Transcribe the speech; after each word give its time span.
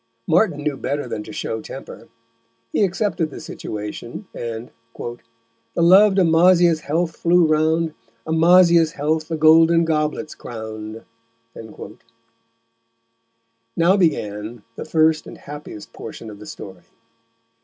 Martin 0.25 0.63
knew 0.63 0.75
better 0.75 1.07
than 1.07 1.21
to 1.21 1.31
show 1.31 1.61
temper; 1.61 2.07
he 2.73 2.83
accepted 2.83 3.29
the 3.29 3.39
situation, 3.39 4.25
and 4.33 4.71
the 4.97 5.19
lov'd 5.75 6.17
Amasia's 6.17 6.79
Health 6.79 7.15
flew 7.15 7.45
round, 7.45 7.93
Amasia's 8.25 8.93
Health 8.93 9.27
the 9.27 9.37
Golden 9.37 9.85
Goblets 9.85 10.33
crown'd. 10.33 11.03
Now 13.77 13.95
began 13.95 14.63
the 14.75 14.85
first 14.85 15.27
and 15.27 15.37
happiest 15.37 15.93
portion 15.93 16.31
of 16.31 16.39
the 16.39 16.47
story. 16.47 16.81